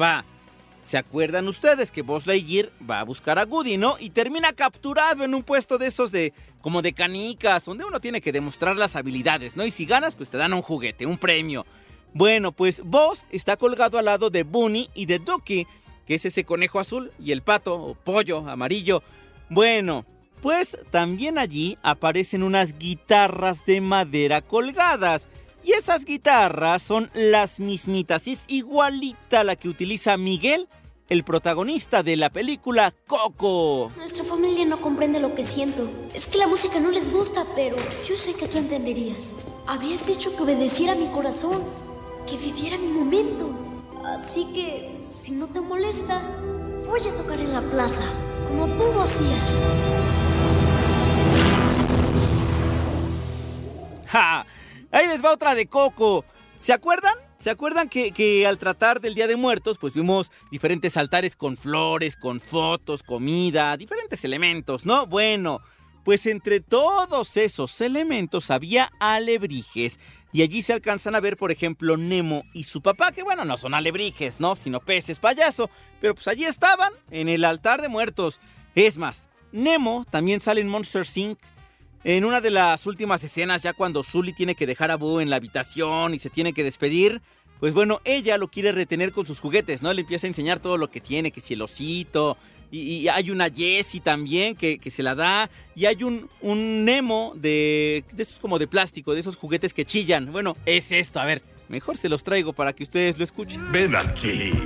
Va. 0.00 0.24
¿Se 0.84 0.98
acuerdan 0.98 1.48
ustedes 1.48 1.90
que 1.90 2.02
Buzz 2.02 2.28
Lightyear 2.28 2.70
va 2.88 3.00
a 3.00 3.04
buscar 3.04 3.40
a 3.40 3.44
Woody, 3.44 3.76
no? 3.76 3.96
Y 3.98 4.10
termina 4.10 4.52
capturado 4.52 5.24
en 5.24 5.34
un 5.34 5.42
puesto 5.42 5.78
de 5.78 5.88
esos 5.88 6.12
de 6.12 6.32
como 6.60 6.80
de 6.80 6.92
canicas, 6.92 7.64
donde 7.64 7.84
uno 7.84 7.98
tiene 7.98 8.20
que 8.20 8.30
demostrar 8.30 8.76
las 8.76 8.94
habilidades, 8.94 9.56
¿no? 9.56 9.66
Y 9.66 9.72
si 9.72 9.84
ganas, 9.84 10.14
pues 10.14 10.30
te 10.30 10.36
dan 10.36 10.52
un 10.52 10.62
juguete, 10.62 11.04
un 11.04 11.18
premio. 11.18 11.66
Bueno, 12.14 12.52
pues 12.52 12.82
Buzz 12.84 13.24
está 13.30 13.56
colgado 13.56 13.98
al 13.98 14.04
lado 14.04 14.30
de 14.30 14.44
Bunny 14.44 14.88
y 14.94 15.06
de 15.06 15.18
Ducky, 15.18 15.66
que 16.06 16.14
es 16.14 16.24
ese 16.24 16.44
conejo 16.44 16.78
azul, 16.78 17.12
y 17.18 17.32
el 17.32 17.42
pato 17.42 17.74
o 17.74 17.94
pollo 17.94 18.48
amarillo. 18.48 19.02
Bueno, 19.50 20.06
pues 20.40 20.78
también 20.90 21.38
allí 21.38 21.78
aparecen 21.82 22.42
unas 22.42 22.78
guitarras 22.78 23.66
de 23.66 23.80
madera 23.80 24.42
colgadas. 24.42 25.28
Y 25.64 25.72
esas 25.72 26.04
guitarras 26.04 26.82
son 26.82 27.10
las 27.12 27.58
mismitas, 27.58 28.28
y 28.28 28.32
es 28.32 28.44
igualita 28.46 29.40
a 29.40 29.44
la 29.44 29.56
que 29.56 29.68
utiliza 29.68 30.16
Miguel, 30.16 30.68
el 31.08 31.24
protagonista 31.24 32.02
de 32.02 32.16
la 32.16 32.30
película 32.30 32.94
Coco. 33.06 33.90
Nuestra 33.96 34.24
familia 34.24 34.64
no 34.64 34.80
comprende 34.80 35.20
lo 35.20 35.34
que 35.34 35.42
siento. 35.42 35.88
Es 36.14 36.26
que 36.28 36.38
la 36.38 36.46
música 36.48 36.80
no 36.80 36.90
les 36.90 37.12
gusta, 37.12 37.44
pero 37.54 37.76
yo 38.08 38.16
sé 38.16 38.34
que 38.34 38.48
tú 38.48 38.58
entenderías. 38.58 39.34
Habías 39.66 40.06
dicho 40.06 40.36
que 40.36 40.42
obedeciera 40.42 40.94
mi 40.94 41.06
corazón, 41.06 41.62
que 42.28 42.36
viviera 42.36 42.78
mi 42.78 42.88
momento. 42.88 43.50
Así 44.04 44.46
que, 44.52 44.95
si 45.06 45.32
no 45.32 45.46
te 45.46 45.60
molesta, 45.60 46.20
voy 46.86 47.00
a 47.00 47.16
tocar 47.16 47.38
en 47.38 47.52
la 47.52 47.60
plaza, 47.62 48.02
como 48.48 48.66
tú 48.66 48.84
lo 48.92 49.02
hacías. 49.02 49.66
¡Ja! 54.08 54.44
Ahí 54.90 55.06
les 55.06 55.24
va 55.24 55.32
otra 55.32 55.54
de 55.54 55.66
Coco. 55.66 56.24
¿Se 56.58 56.72
acuerdan? 56.72 57.14
¿Se 57.38 57.50
acuerdan 57.50 57.88
que, 57.88 58.10
que, 58.10 58.46
al 58.46 58.58
tratar 58.58 59.00
del 59.00 59.14
Día 59.14 59.28
de 59.28 59.36
Muertos, 59.36 59.78
pues 59.78 59.94
vimos 59.94 60.32
diferentes 60.50 60.96
altares 60.96 61.36
con 61.36 61.56
flores, 61.56 62.16
con 62.16 62.40
fotos, 62.40 63.02
comida, 63.04 63.76
diferentes 63.76 64.24
elementos, 64.24 64.86
¿no? 64.86 65.06
Bueno, 65.06 65.60
pues 66.06 66.24
entre 66.26 66.60
todos 66.60 67.36
esos 67.36 67.80
elementos 67.80 68.52
había 68.52 68.92
alebrijes. 69.00 69.98
Y 70.32 70.42
allí 70.42 70.62
se 70.62 70.72
alcanzan 70.72 71.16
a 71.16 71.20
ver, 71.20 71.36
por 71.36 71.50
ejemplo, 71.50 71.96
Nemo 71.96 72.44
y 72.54 72.62
su 72.62 72.80
papá, 72.80 73.10
que 73.10 73.24
bueno, 73.24 73.44
no 73.44 73.56
son 73.56 73.74
alebrijes, 73.74 74.38
¿no? 74.38 74.54
Sino 74.54 74.78
peces 74.78 75.18
payaso. 75.18 75.68
Pero 76.00 76.14
pues 76.14 76.28
allí 76.28 76.44
estaban, 76.44 76.92
en 77.10 77.28
el 77.28 77.44
altar 77.44 77.82
de 77.82 77.88
muertos. 77.88 78.38
Es 78.76 78.98
más, 78.98 79.28
Nemo 79.50 80.06
también 80.08 80.40
sale 80.40 80.60
en 80.60 80.68
Monster 80.68 81.04
Inc. 81.12 81.40
En 82.04 82.24
una 82.24 82.40
de 82.40 82.50
las 82.50 82.86
últimas 82.86 83.24
escenas, 83.24 83.62
ya 83.62 83.72
cuando 83.72 84.04
Sully 84.04 84.32
tiene 84.32 84.54
que 84.54 84.66
dejar 84.66 84.92
a 84.92 84.96
Boo 84.96 85.20
en 85.20 85.28
la 85.28 85.36
habitación 85.36 86.14
y 86.14 86.20
se 86.20 86.30
tiene 86.30 86.52
que 86.52 86.62
despedir, 86.62 87.20
pues 87.58 87.74
bueno, 87.74 88.00
ella 88.04 88.38
lo 88.38 88.48
quiere 88.48 88.70
retener 88.70 89.10
con 89.10 89.26
sus 89.26 89.40
juguetes, 89.40 89.82
¿no? 89.82 89.92
Le 89.92 90.02
empieza 90.02 90.28
a 90.28 90.28
enseñar 90.28 90.60
todo 90.60 90.78
lo 90.78 90.88
que 90.88 91.00
tiene, 91.00 91.32
que 91.32 91.40
si 91.40 91.54
el 91.54 91.62
y, 92.70 92.80
y 92.80 93.08
hay 93.08 93.30
una 93.30 93.50
Jessie 93.50 94.00
también 94.00 94.56
que, 94.56 94.78
que, 94.78 94.90
se 94.90 95.02
la 95.02 95.14
da, 95.14 95.50
y 95.74 95.86
hay 95.86 96.02
un, 96.02 96.28
un 96.40 96.84
Nemo 96.84 97.32
de, 97.36 98.04
de 98.12 98.22
esos 98.22 98.38
como 98.38 98.58
de 98.58 98.66
plástico, 98.66 99.14
de 99.14 99.20
esos 99.20 99.36
juguetes 99.36 99.74
que 99.74 99.84
chillan. 99.84 100.32
Bueno, 100.32 100.56
es 100.66 100.92
esto, 100.92 101.20
a 101.20 101.24
ver, 101.24 101.42
mejor 101.68 101.96
se 101.96 102.08
los 102.08 102.24
traigo 102.24 102.52
para 102.52 102.72
que 102.72 102.84
ustedes 102.84 103.18
lo 103.18 103.24
escuchen. 103.24 103.70
Ven 103.72 103.96
aquí. 103.96 104.52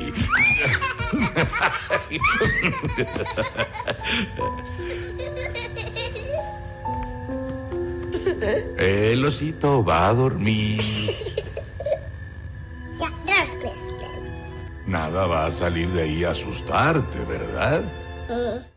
El 8.79 9.25
osito 9.25 9.85
va 9.85 10.09
a 10.09 10.15
dormir. 10.15 10.81
Nada 14.91 15.29
va 15.29 15.47
a 15.47 15.53
salir 15.53 15.89
de 15.91 16.03
ahí 16.03 16.25
a 16.25 16.33
asustarte, 16.33 17.21
¿verdad? 17.21 17.85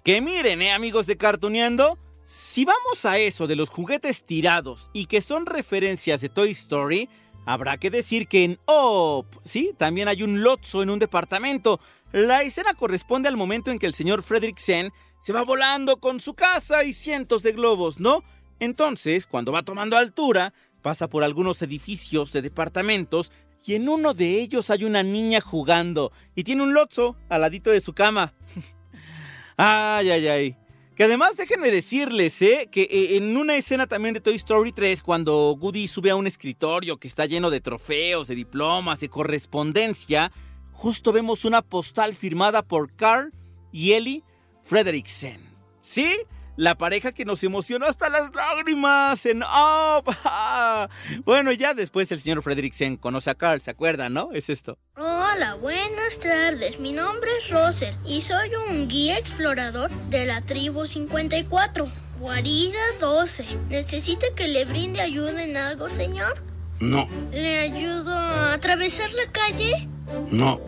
Que 0.03 0.21
miren, 0.21 0.61
eh, 0.61 0.71
amigos 0.71 1.07
de 1.07 1.17
Cartuneando. 1.17 1.97
Si 2.23 2.65
vamos 2.65 3.03
a 3.05 3.17
eso 3.17 3.47
de 3.47 3.55
los 3.55 3.69
juguetes 3.69 4.23
tirados 4.23 4.91
y 4.93 5.07
que 5.07 5.21
son 5.21 5.47
referencias 5.47 6.21
de 6.21 6.29
Toy 6.29 6.51
Story, 6.51 7.09
habrá 7.47 7.77
que 7.77 7.89
decir 7.89 8.27
que 8.27 8.43
en 8.43 8.59
Op, 8.65 9.25
sí, 9.43 9.71
también 9.79 10.07
hay 10.07 10.21
un 10.21 10.43
Lotso 10.43 10.83
en 10.83 10.91
un 10.91 10.99
departamento. 10.99 11.79
La 12.11 12.43
escena 12.43 12.75
corresponde 12.75 13.27
al 13.27 13.35
momento 13.35 13.71
en 13.71 13.79
que 13.79 13.87
el 13.87 13.95
señor 13.95 14.21
Fredricksen 14.21 14.91
se 15.19 15.33
va 15.33 15.41
volando 15.41 15.97
con 15.97 16.19
su 16.19 16.35
casa 16.35 16.83
y 16.83 16.93
cientos 16.93 17.41
de 17.41 17.53
globos, 17.53 17.99
¿no? 17.99 18.23
Entonces, 18.59 19.25
cuando 19.25 19.51
va 19.51 19.63
tomando 19.63 19.97
altura, 19.97 20.53
pasa 20.83 21.07
por 21.07 21.23
algunos 21.23 21.59
edificios 21.63 22.31
de 22.33 22.43
departamentos 22.43 23.31
y 23.65 23.75
en 23.75 23.87
uno 23.87 24.13
de 24.13 24.41
ellos 24.41 24.69
hay 24.69 24.83
una 24.83 25.03
niña 25.03 25.39
jugando 25.39 26.11
y 26.35 26.43
tiene 26.43 26.63
un 26.63 26.73
Lotso 26.73 27.15
al 27.29 27.41
ladito 27.41 27.69
de 27.69 27.81
su 27.81 27.93
cama. 27.93 28.33
ay, 29.57 30.09
ay, 30.09 30.27
ay. 30.27 30.57
Que 30.95 31.05
además 31.05 31.37
déjenme 31.37 31.71
decirles, 31.71 32.39
¿eh? 32.41 32.67
Que 32.71 32.83
eh, 32.83 33.17
en 33.17 33.35
una 33.35 33.55
escena 33.55 33.87
también 33.87 34.13
de 34.13 34.21
Toy 34.21 34.35
Story 34.35 34.71
3, 34.71 35.01
cuando 35.01 35.53
Woody 35.53 35.87
sube 35.87 36.11
a 36.11 36.15
un 36.15 36.27
escritorio 36.27 36.97
que 36.97 37.07
está 37.07 37.25
lleno 37.25 37.49
de 37.49 37.61
trofeos, 37.61 38.27
de 38.27 38.35
diplomas, 38.35 38.99
de 38.99 39.09
correspondencia, 39.09 40.31
justo 40.71 41.11
vemos 41.11 41.45
una 41.45 41.61
postal 41.63 42.13
firmada 42.13 42.61
por 42.61 42.93
Carl 42.95 43.33
y 43.71 43.93
Ellie 43.93 44.23
Frederiksen. 44.61 45.39
¿Sí? 45.81 46.13
La 46.55 46.75
pareja 46.75 47.11
que 47.11 47.25
nos 47.25 47.43
emocionó 47.43 47.87
hasta 47.87 48.09
las 48.09 48.33
lágrimas 48.35 49.25
en 49.25 49.41
Up. 49.41 50.15
bueno, 51.25 51.51
ya 51.51 51.73
después 51.73 52.11
el 52.11 52.19
señor 52.19 52.43
Frederiksen 52.43 52.97
conoce 52.97 53.31
a 53.31 53.35
Carl, 53.35 53.59
¿se 53.59 53.71
acuerdan, 53.71 54.13
no? 54.13 54.29
Es 54.33 54.49
esto. 54.49 54.77
Hola, 54.95 55.55
buenas 55.55 56.19
tardes. 56.19 56.79
Mi 56.79 56.91
nombre 56.91 57.31
es 57.39 57.49
Roser 57.49 57.95
y 58.05 58.21
soy 58.21 58.51
un 58.69 58.87
guía 58.87 59.17
explorador 59.17 59.89
de 60.09 60.25
la 60.25 60.41
tribu 60.41 60.85
54. 60.85 61.87
Guarida 62.19 62.79
12. 63.01 63.45
¿Necesita 63.69 64.27
que 64.35 64.47
le 64.47 64.65
brinde 64.65 65.01
ayuda 65.01 65.43
en 65.43 65.57
algo, 65.57 65.89
señor? 65.89 66.43
No. 66.79 67.09
¿Le 67.31 67.61
ayudo 67.61 68.13
a 68.13 68.53
atravesar 68.53 69.09
la 69.13 69.31
calle? 69.31 69.89
No. 70.29 70.61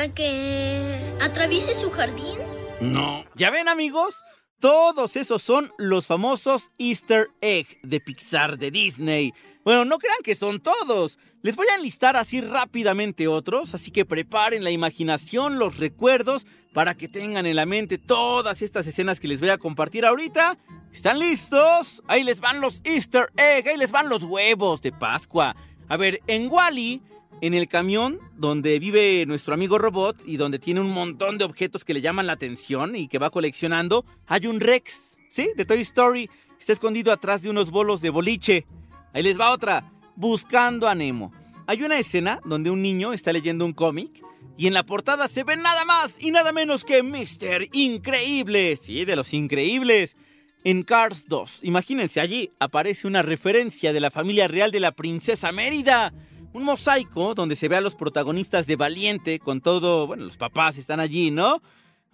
¿A 0.00 0.08
que 0.08 0.98
atraviese 1.20 1.74
su 1.74 1.92
jardín? 1.92 2.40
No. 2.80 3.24
¿Ya 3.36 3.50
ven, 3.50 3.68
amigos? 3.68 4.24
Todos 4.60 5.16
esos 5.16 5.42
son 5.42 5.70
los 5.76 6.06
famosos 6.06 6.72
Easter 6.78 7.28
Egg 7.42 7.66
de 7.82 8.00
Pixar 8.00 8.56
de 8.56 8.70
Disney. 8.70 9.34
Bueno, 9.64 9.84
no 9.84 9.98
crean 9.98 10.16
que 10.24 10.34
son 10.34 10.60
todos. 10.60 11.18
Les 11.42 11.56
voy 11.56 11.66
a 11.68 11.74
enlistar 11.74 12.16
así 12.16 12.40
rápidamente 12.40 13.28
otros, 13.28 13.74
así 13.74 13.90
que 13.90 14.06
preparen 14.06 14.64
la 14.64 14.70
imaginación, 14.70 15.58
los 15.58 15.76
recuerdos, 15.76 16.46
para 16.72 16.96
que 16.96 17.06
tengan 17.06 17.44
en 17.44 17.56
la 17.56 17.66
mente 17.66 17.98
todas 17.98 18.62
estas 18.62 18.86
escenas 18.86 19.20
que 19.20 19.28
les 19.28 19.40
voy 19.40 19.50
a 19.50 19.58
compartir 19.58 20.06
ahorita. 20.06 20.56
¿Están 20.90 21.18
listos? 21.18 22.02
Ahí 22.08 22.24
les 22.24 22.40
van 22.40 22.62
los 22.62 22.80
Easter 22.84 23.28
Egg, 23.36 23.68
ahí 23.68 23.76
les 23.76 23.92
van 23.92 24.08
los 24.08 24.22
huevos 24.22 24.80
de 24.80 24.90
Pascua. 24.90 25.54
A 25.86 25.98
ver, 25.98 26.22
en 26.26 26.50
Wally, 26.50 27.02
en 27.40 27.54
el 27.54 27.68
camión 27.68 28.18
donde 28.36 28.78
vive 28.78 29.24
nuestro 29.26 29.54
amigo 29.54 29.78
robot 29.78 30.22
y 30.26 30.36
donde 30.36 30.58
tiene 30.58 30.80
un 30.80 30.90
montón 30.90 31.38
de 31.38 31.44
objetos 31.44 31.84
que 31.84 31.94
le 31.94 32.00
llaman 32.00 32.26
la 32.26 32.32
atención 32.32 32.96
y 32.96 33.08
que 33.08 33.18
va 33.18 33.30
coleccionando, 33.30 34.04
hay 34.26 34.46
un 34.46 34.60
Rex, 34.60 35.16
¿sí? 35.28 35.50
De 35.56 35.64
Toy 35.64 35.80
Story. 35.80 36.30
Está 36.58 36.72
escondido 36.72 37.12
atrás 37.12 37.42
de 37.42 37.50
unos 37.50 37.70
bolos 37.70 38.00
de 38.00 38.10
boliche. 38.10 38.66
Ahí 39.12 39.22
les 39.22 39.38
va 39.38 39.52
otra, 39.52 39.92
buscando 40.16 40.88
a 40.88 40.94
Nemo. 40.94 41.32
Hay 41.66 41.82
una 41.82 41.98
escena 41.98 42.40
donde 42.44 42.70
un 42.70 42.80
niño 42.80 43.12
está 43.12 43.32
leyendo 43.32 43.64
un 43.64 43.72
cómic 43.72 44.22
y 44.56 44.66
en 44.66 44.74
la 44.74 44.86
portada 44.86 45.28
se 45.28 45.44
ve 45.44 45.56
nada 45.56 45.84
más 45.84 46.16
y 46.20 46.30
nada 46.30 46.52
menos 46.52 46.84
que 46.84 47.02
Mr. 47.02 47.68
Increíble, 47.72 48.76
sí, 48.76 49.04
de 49.04 49.16
los 49.16 49.34
increíbles. 49.34 50.16
En 50.64 50.82
Cars 50.82 51.26
2, 51.28 51.60
imagínense, 51.62 52.20
allí 52.20 52.50
aparece 52.58 53.06
una 53.06 53.22
referencia 53.22 53.92
de 53.92 54.00
la 54.00 54.10
familia 54.10 54.48
real 54.48 54.72
de 54.72 54.80
la 54.80 54.92
princesa 54.92 55.52
Mérida. 55.52 56.12
Un 56.56 56.64
mosaico 56.64 57.34
donde 57.34 57.54
se 57.54 57.68
ve 57.68 57.76
a 57.76 57.82
los 57.82 57.94
protagonistas 57.94 58.66
de 58.66 58.76
Valiente 58.76 59.38
con 59.38 59.60
todo, 59.60 60.06
bueno, 60.06 60.24
los 60.24 60.38
papás 60.38 60.78
están 60.78 61.00
allí, 61.00 61.30
¿no? 61.30 61.60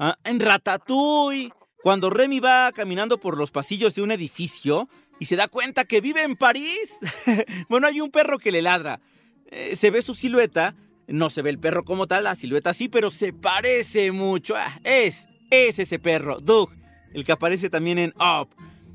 Ah, 0.00 0.18
en 0.24 0.40
Ratatouille, 0.40 1.52
cuando 1.80 2.10
Remy 2.10 2.40
va 2.40 2.72
caminando 2.72 3.20
por 3.20 3.38
los 3.38 3.52
pasillos 3.52 3.94
de 3.94 4.02
un 4.02 4.10
edificio 4.10 4.88
y 5.20 5.26
se 5.26 5.36
da 5.36 5.46
cuenta 5.46 5.84
que 5.84 6.00
vive 6.00 6.24
en 6.24 6.34
París. 6.34 6.98
bueno, 7.68 7.86
hay 7.86 8.00
un 8.00 8.10
perro 8.10 8.38
que 8.38 8.50
le 8.50 8.62
ladra. 8.62 9.00
Eh, 9.46 9.76
se 9.76 9.92
ve 9.92 10.02
su 10.02 10.14
silueta, 10.14 10.74
no 11.06 11.30
se 11.30 11.42
ve 11.42 11.50
el 11.50 11.60
perro 11.60 11.84
como 11.84 12.08
tal, 12.08 12.24
la 12.24 12.34
silueta 12.34 12.74
sí, 12.74 12.88
pero 12.88 13.12
se 13.12 13.32
parece 13.32 14.10
mucho. 14.10 14.56
Ah, 14.56 14.80
es, 14.82 15.28
es 15.50 15.78
ese 15.78 16.00
perro, 16.00 16.40
Doug, 16.40 16.70
el 17.14 17.24
que 17.24 17.30
aparece 17.30 17.70
también 17.70 17.98
en 18.00 18.12
Up. 18.16 18.48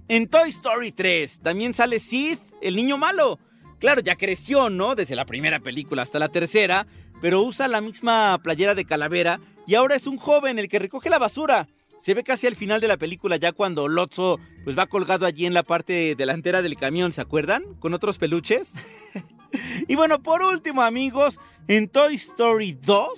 En 0.10 0.28
Toy 0.28 0.50
Story 0.50 0.92
3 0.92 1.40
también 1.40 1.74
sale 1.74 2.00
Sid, 2.00 2.38
el 2.62 2.76
niño 2.76 2.98
malo. 2.98 3.40
Claro, 3.80 4.02
ya 4.02 4.16
creció, 4.16 4.70
¿no? 4.70 4.96
Desde 4.96 5.16
la 5.16 5.26
primera 5.26 5.60
película 5.60 6.02
hasta 6.02 6.20
la 6.20 6.30
tercera, 6.30 6.88
pero 7.22 7.44
usa 7.44 7.68
la 7.68 7.82
misma 7.82 8.40
playera 8.42 8.76
de 8.76 8.86
calavera 8.86 9.40
y 9.68 9.76
ahora 9.76 9.96
es 9.96 10.08
un 10.08 10.18
joven 10.18 10.58
el 10.60 10.68
que 10.68 10.80
recoge 10.80 11.10
la 11.10 11.20
basura. 11.20 11.68
Se 12.00 12.14
ve 12.14 12.24
casi 12.24 12.48
al 12.48 12.56
final 12.56 12.80
de 12.80 12.88
la 12.88 12.98
película 12.98 13.38
ya 13.38 13.52
cuando 13.52 13.88
Lotso 13.88 14.40
pues 14.64 14.78
va 14.78 14.88
colgado 14.88 15.26
allí 15.26 15.46
en 15.46 15.54
la 15.54 15.64
parte 15.64 16.16
delantera 16.16 16.62
del 16.62 16.76
camión, 16.76 17.12
¿se 17.12 17.22
acuerdan? 17.22 17.64
Con 17.80 17.94
otros 17.94 18.18
peluches. 18.18 18.74
y 19.88 19.96
bueno, 19.96 20.22
por 20.22 20.42
último, 20.42 20.82
amigos, 20.82 21.40
en 21.68 21.88
Toy 21.88 22.16
Story 22.16 22.78
2 22.82 23.10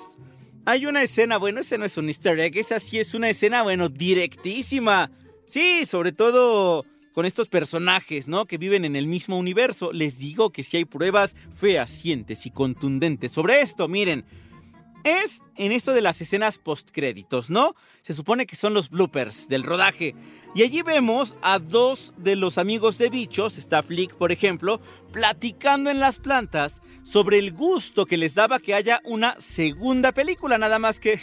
hay 0.65 0.85
una 0.85 1.01
escena, 1.01 1.37
bueno, 1.37 1.61
ese 1.61 1.77
no 1.77 1.85
es 1.85 1.97
un 1.97 2.09
easter 2.09 2.39
egg, 2.39 2.57
esa 2.57 2.79
sí 2.79 2.99
es 2.99 3.13
una 3.13 3.29
escena, 3.29 3.63
bueno, 3.63 3.89
directísima. 3.89 5.09
Sí, 5.45 5.85
sobre 5.85 6.11
todo 6.11 6.85
con 7.13 7.25
estos 7.25 7.49
personajes, 7.49 8.27
¿no? 8.27 8.45
Que 8.45 8.57
viven 8.57 8.85
en 8.85 8.95
el 8.95 9.07
mismo 9.07 9.37
universo. 9.37 9.91
Les 9.91 10.17
digo 10.19 10.51
que 10.51 10.63
si 10.63 10.77
hay 10.77 10.85
pruebas 10.85 11.35
fehacientes 11.57 12.45
y 12.45 12.51
contundentes 12.51 13.31
sobre 13.31 13.61
esto, 13.61 13.87
miren. 13.87 14.25
Es 15.05 15.43
en 15.55 15.71
esto 15.71 15.93
de 15.93 16.01
las 16.01 16.19
escenas 16.19 16.57
postcréditos, 16.57 17.49
¿no? 17.49 17.73
Se 18.01 18.13
supone 18.13 18.45
que 18.45 18.57
son 18.57 18.73
los 18.73 18.89
bloopers 18.89 19.47
del 19.47 19.63
rodaje. 19.63 20.13
Y 20.55 20.63
allí 20.63 20.81
vemos 20.81 21.37
a 21.41 21.59
dos 21.59 22.13
de 22.17 22.35
los 22.35 22.57
amigos 22.57 22.97
de 22.97 23.09
bichos, 23.09 23.57
está 23.57 23.81
Flick 23.81 24.15
por 24.15 24.31
ejemplo, 24.31 24.81
platicando 25.13 25.89
en 25.89 25.99
las 25.99 26.19
plantas 26.19 26.81
sobre 27.03 27.39
el 27.39 27.53
gusto 27.53 28.05
que 28.05 28.17
les 28.17 28.35
daba 28.35 28.59
que 28.59 28.73
haya 28.73 28.99
una 29.05 29.39
segunda 29.39 30.11
película, 30.11 30.57
nada 30.57 30.79
más 30.79 30.99
que 30.99 31.19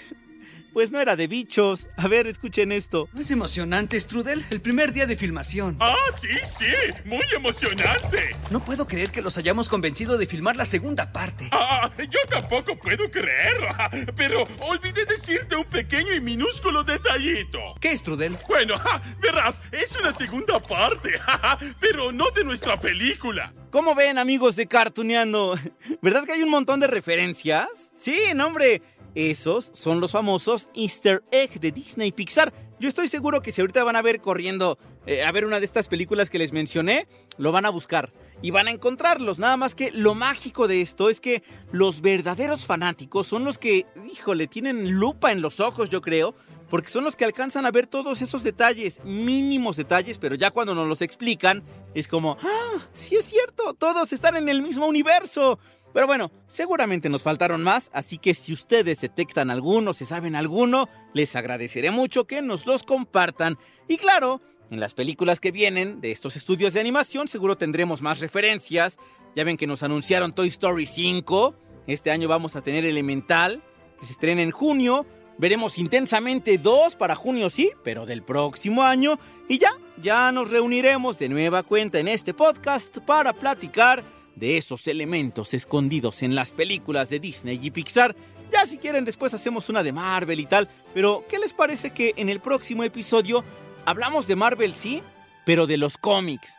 pues 0.76 0.92
no 0.92 1.00
era 1.00 1.16
de 1.16 1.26
bichos. 1.26 1.88
A 1.96 2.06
ver, 2.06 2.26
escuchen 2.26 2.70
esto. 2.70 3.08
¿No 3.14 3.22
es 3.22 3.30
emocionante, 3.30 3.98
Strudel? 3.98 4.44
El 4.50 4.60
primer 4.60 4.92
día 4.92 5.06
de 5.06 5.16
filmación. 5.16 5.78
Ah, 5.80 5.96
sí, 6.14 6.28
sí. 6.44 6.66
Muy 7.06 7.24
emocionante. 7.34 8.36
No 8.50 8.62
puedo 8.62 8.86
creer 8.86 9.10
que 9.10 9.22
los 9.22 9.38
hayamos 9.38 9.70
convencido 9.70 10.18
de 10.18 10.26
filmar 10.26 10.54
la 10.54 10.66
segunda 10.66 11.14
parte. 11.14 11.48
Ah, 11.52 11.90
yo 11.96 12.18
tampoco 12.28 12.76
puedo 12.76 13.10
creerlo. 13.10 13.68
Pero 14.16 14.44
olvidé 14.68 15.06
decirte 15.06 15.56
un 15.56 15.64
pequeño 15.64 16.12
y 16.12 16.20
minúsculo 16.20 16.84
detallito. 16.84 17.58
¿Qué, 17.80 17.96
Strudel? 17.96 18.36
Bueno, 18.46 18.74
verás, 19.22 19.62
es 19.72 19.96
una 19.96 20.12
segunda 20.12 20.60
parte. 20.60 21.18
Pero 21.80 22.12
no 22.12 22.28
de 22.32 22.44
nuestra 22.44 22.78
película. 22.78 23.50
¿Cómo 23.70 23.94
ven, 23.94 24.18
amigos 24.18 24.56
de 24.56 24.66
Cartuneando? 24.66 25.58
¿Verdad 26.02 26.24
que 26.24 26.32
hay 26.32 26.42
un 26.42 26.50
montón 26.50 26.80
de 26.80 26.86
referencias? 26.86 27.66
Sí, 27.94 28.18
no, 28.34 28.48
hombre. 28.48 28.82
Esos 29.16 29.70
son 29.72 29.98
los 29.98 30.12
famosos 30.12 30.68
Easter 30.74 31.24
egg 31.30 31.58
de 31.58 31.72
Disney 31.72 32.12
Pixar. 32.12 32.52
Yo 32.78 32.86
estoy 32.86 33.08
seguro 33.08 33.40
que 33.40 33.50
si 33.50 33.62
ahorita 33.62 33.82
van 33.82 33.96
a 33.96 34.02
ver 34.02 34.20
corriendo 34.20 34.78
eh, 35.06 35.24
a 35.24 35.32
ver 35.32 35.46
una 35.46 35.58
de 35.58 35.64
estas 35.64 35.88
películas 35.88 36.28
que 36.28 36.38
les 36.38 36.52
mencioné, 36.52 37.08
lo 37.38 37.50
van 37.50 37.64
a 37.64 37.70
buscar 37.70 38.12
y 38.42 38.50
van 38.50 38.68
a 38.68 38.72
encontrarlos. 38.72 39.38
Nada 39.38 39.56
más 39.56 39.74
que 39.74 39.90
lo 39.90 40.14
mágico 40.14 40.68
de 40.68 40.82
esto 40.82 41.08
es 41.08 41.22
que 41.22 41.42
los 41.72 42.02
verdaderos 42.02 42.66
fanáticos 42.66 43.26
son 43.26 43.44
los 43.44 43.56
que, 43.56 43.86
híjole, 44.12 44.48
tienen 44.48 44.90
lupa 44.90 45.32
en 45.32 45.40
los 45.40 45.60
ojos, 45.60 45.88
yo 45.88 46.02
creo, 46.02 46.34
porque 46.68 46.90
son 46.90 47.02
los 47.02 47.16
que 47.16 47.24
alcanzan 47.24 47.64
a 47.64 47.70
ver 47.70 47.86
todos 47.86 48.20
esos 48.20 48.42
detalles, 48.42 49.00
mínimos 49.02 49.76
detalles, 49.76 50.18
pero 50.18 50.34
ya 50.34 50.50
cuando 50.50 50.74
nos 50.74 50.88
los 50.88 51.00
explican, 51.00 51.64
es 51.94 52.06
como, 52.06 52.36
ah, 52.42 52.86
sí 52.92 53.16
es 53.16 53.24
cierto, 53.24 53.72
todos 53.72 54.12
están 54.12 54.36
en 54.36 54.50
el 54.50 54.60
mismo 54.60 54.84
universo. 54.84 55.58
Pero 55.92 56.06
bueno, 56.06 56.30
seguramente 56.46 57.08
nos 57.08 57.22
faltaron 57.22 57.62
más, 57.62 57.90
así 57.94 58.18
que 58.18 58.34
si 58.34 58.52
ustedes 58.52 59.00
detectan 59.00 59.50
alguno, 59.50 59.94
si 59.94 60.04
saben 60.04 60.36
alguno, 60.36 60.88
les 61.14 61.34
agradeceré 61.36 61.90
mucho 61.90 62.26
que 62.26 62.42
nos 62.42 62.66
los 62.66 62.82
compartan. 62.82 63.58
Y 63.88 63.96
claro, 63.96 64.42
en 64.70 64.80
las 64.80 64.94
películas 64.94 65.40
que 65.40 65.52
vienen 65.52 66.00
de 66.00 66.12
estos 66.12 66.36
estudios 66.36 66.74
de 66.74 66.80
animación 66.80 67.28
seguro 67.28 67.56
tendremos 67.56 68.02
más 68.02 68.18
referencias. 68.18 68.98
Ya 69.36 69.44
ven 69.44 69.56
que 69.56 69.66
nos 69.66 69.82
anunciaron 69.82 70.34
Toy 70.34 70.48
Story 70.48 70.86
5. 70.86 71.54
Este 71.86 72.10
año 72.10 72.28
vamos 72.28 72.56
a 72.56 72.62
tener 72.62 72.84
Elemental, 72.84 73.62
que 73.98 74.06
se 74.06 74.12
estrena 74.12 74.42
en 74.42 74.50
junio. 74.50 75.06
Veremos 75.38 75.78
intensamente 75.78 76.58
2 76.58 76.96
para 76.96 77.14
junio, 77.14 77.48
sí, 77.48 77.70
pero 77.84 78.06
del 78.06 78.22
próximo 78.22 78.82
año. 78.82 79.18
Y 79.48 79.58
ya, 79.58 79.70
ya 80.02 80.32
nos 80.32 80.50
reuniremos 80.50 81.18
de 81.18 81.28
nueva 81.28 81.62
cuenta 81.62 82.00
en 82.00 82.08
este 82.08 82.34
podcast 82.34 82.98
para 82.98 83.34
platicar 83.34 84.02
de 84.36 84.56
esos 84.58 84.86
elementos 84.86 85.54
escondidos 85.54 86.22
en 86.22 86.34
las 86.34 86.52
películas 86.52 87.10
de 87.10 87.18
Disney 87.18 87.58
y 87.60 87.70
Pixar. 87.70 88.14
Ya 88.52 88.64
si 88.66 88.78
quieren 88.78 89.04
después 89.04 89.34
hacemos 89.34 89.68
una 89.68 89.82
de 89.82 89.92
Marvel 89.92 90.38
y 90.38 90.46
tal, 90.46 90.68
pero 90.94 91.24
¿qué 91.28 91.38
les 91.38 91.52
parece 91.52 91.90
que 91.90 92.14
en 92.16 92.28
el 92.28 92.38
próximo 92.40 92.84
episodio 92.84 93.44
hablamos 93.84 94.28
de 94.28 94.36
Marvel 94.36 94.72
sí, 94.72 95.02
pero 95.44 95.66
de 95.66 95.78
los 95.78 95.98
cómics? 95.98 96.54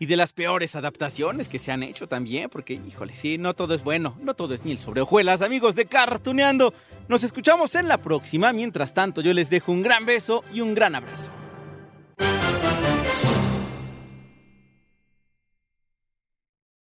Y 0.00 0.06
de 0.06 0.16
las 0.16 0.32
peores 0.32 0.76
adaptaciones 0.76 1.48
que 1.48 1.58
se 1.58 1.72
han 1.72 1.82
hecho 1.82 2.06
también, 2.06 2.48
porque 2.50 2.74
híjole, 2.74 3.16
sí, 3.16 3.36
no 3.36 3.54
todo 3.54 3.74
es 3.74 3.82
bueno, 3.82 4.16
no 4.20 4.34
todo 4.34 4.54
es 4.54 4.64
el 4.64 4.78
sobre 4.78 5.00
hojuelas, 5.00 5.42
amigos 5.42 5.74
de 5.74 5.86
Cartuneando. 5.86 6.72
Nos 7.08 7.24
escuchamos 7.24 7.74
en 7.74 7.88
la 7.88 7.98
próxima, 7.98 8.52
mientras 8.52 8.94
tanto 8.94 9.22
yo 9.22 9.34
les 9.34 9.50
dejo 9.50 9.72
un 9.72 9.82
gran 9.82 10.06
beso 10.06 10.44
y 10.52 10.60
un 10.60 10.74
gran 10.74 10.94
abrazo. 10.94 11.32